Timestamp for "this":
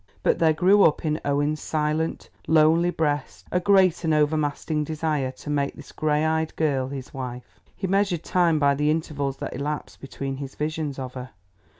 5.75-5.91